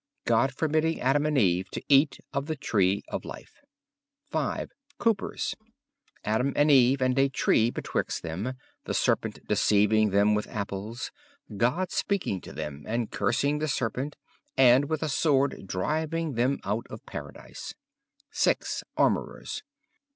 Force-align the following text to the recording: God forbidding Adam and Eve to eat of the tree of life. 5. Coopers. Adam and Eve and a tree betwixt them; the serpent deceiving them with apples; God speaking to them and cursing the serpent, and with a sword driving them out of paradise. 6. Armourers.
God 0.25 0.51
forbidding 0.51 0.99
Adam 0.99 1.27
and 1.27 1.37
Eve 1.37 1.69
to 1.73 1.83
eat 1.87 2.17
of 2.33 2.47
the 2.47 2.55
tree 2.55 3.03
of 3.09 3.23
life. 3.23 3.61
5. 4.31 4.71
Coopers. 4.97 5.53
Adam 6.23 6.53
and 6.55 6.71
Eve 6.71 7.03
and 7.03 7.19
a 7.19 7.29
tree 7.29 7.69
betwixt 7.69 8.23
them; 8.23 8.53
the 8.85 8.95
serpent 8.95 9.45
deceiving 9.47 10.09
them 10.09 10.33
with 10.33 10.47
apples; 10.47 11.11
God 11.55 11.91
speaking 11.91 12.41
to 12.41 12.51
them 12.51 12.83
and 12.87 13.11
cursing 13.11 13.59
the 13.59 13.67
serpent, 13.67 14.15
and 14.57 14.85
with 14.89 15.03
a 15.03 15.07
sword 15.07 15.67
driving 15.67 16.33
them 16.33 16.57
out 16.63 16.87
of 16.89 17.05
paradise. 17.05 17.75
6. 18.31 18.83
Armourers. 18.97 19.61